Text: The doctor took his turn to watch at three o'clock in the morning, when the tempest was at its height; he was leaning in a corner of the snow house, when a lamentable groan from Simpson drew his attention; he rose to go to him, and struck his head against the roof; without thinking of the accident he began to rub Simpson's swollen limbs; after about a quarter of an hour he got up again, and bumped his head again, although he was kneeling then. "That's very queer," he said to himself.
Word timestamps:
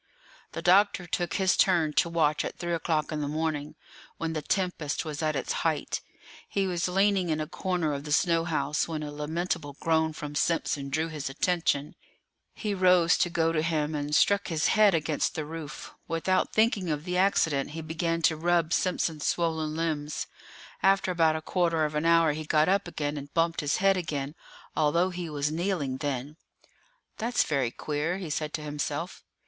The 0.53 0.63
doctor 0.63 1.05
took 1.05 1.35
his 1.35 1.55
turn 1.55 1.93
to 1.93 2.09
watch 2.09 2.43
at 2.43 2.57
three 2.57 2.73
o'clock 2.73 3.11
in 3.11 3.21
the 3.21 3.27
morning, 3.27 3.75
when 4.17 4.33
the 4.33 4.41
tempest 4.41 5.05
was 5.05 5.21
at 5.21 5.35
its 5.35 5.53
height; 5.61 6.01
he 6.49 6.65
was 6.65 6.87
leaning 6.87 7.29
in 7.29 7.39
a 7.39 7.45
corner 7.45 7.93
of 7.93 8.03
the 8.03 8.11
snow 8.11 8.43
house, 8.45 8.87
when 8.87 9.03
a 9.03 9.11
lamentable 9.11 9.73
groan 9.79 10.11
from 10.11 10.33
Simpson 10.33 10.89
drew 10.89 11.09
his 11.09 11.29
attention; 11.29 11.93
he 12.55 12.73
rose 12.73 13.15
to 13.19 13.29
go 13.29 13.51
to 13.51 13.61
him, 13.61 13.93
and 13.93 14.15
struck 14.15 14.47
his 14.47 14.69
head 14.69 14.95
against 14.95 15.35
the 15.35 15.45
roof; 15.45 15.93
without 16.07 16.51
thinking 16.51 16.89
of 16.89 17.05
the 17.05 17.15
accident 17.15 17.69
he 17.77 17.81
began 17.83 18.23
to 18.23 18.35
rub 18.35 18.73
Simpson's 18.73 19.27
swollen 19.27 19.75
limbs; 19.75 20.25
after 20.81 21.11
about 21.11 21.35
a 21.35 21.43
quarter 21.43 21.85
of 21.85 21.93
an 21.93 22.07
hour 22.07 22.31
he 22.33 22.43
got 22.43 22.67
up 22.67 22.87
again, 22.87 23.17
and 23.17 23.31
bumped 23.35 23.61
his 23.61 23.77
head 23.77 23.95
again, 23.97 24.33
although 24.75 25.11
he 25.11 25.29
was 25.29 25.51
kneeling 25.51 25.97
then. 25.97 26.37
"That's 27.17 27.43
very 27.43 27.69
queer," 27.69 28.17
he 28.17 28.31
said 28.31 28.51
to 28.55 28.63
himself. 28.63 29.23